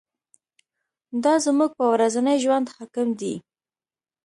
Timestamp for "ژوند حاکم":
2.43-3.07